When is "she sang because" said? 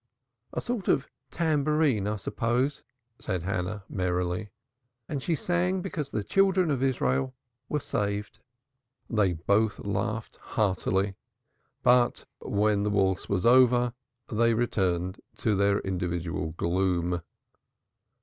5.21-6.09